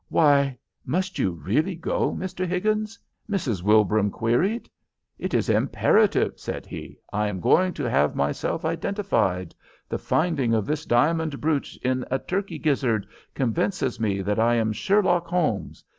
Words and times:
"'Why 0.09 0.57
must 0.83 1.19
you 1.19 1.29
really 1.31 1.75
go, 1.75 2.11
Mr 2.11 2.43
Higgins?' 2.47 2.97
Mrs. 3.29 3.61
Wilbraham 3.61 4.09
queried 4.09 4.67
"'It 5.19 5.31
is 5.35 5.47
imperative,' 5.47 6.39
said 6.39 6.65
he. 6.65 6.97
'I 7.13 7.27
am 7.27 7.39
going 7.39 7.71
to 7.73 7.87
have 7.87 8.15
myself 8.15 8.65
identified. 8.65 9.53
The 9.87 9.99
finding 9.99 10.55
of 10.55 10.65
this 10.65 10.87
diamond 10.87 11.39
brooch 11.39 11.77
in 11.83 12.03
a 12.09 12.17
turkey 12.17 12.57
gizzard 12.57 13.05
convinces 13.35 13.99
me 13.99 14.23
that 14.23 14.39
I 14.39 14.55
am 14.55 14.73
Sherlock 14.73 15.27
Holmes. 15.27 15.85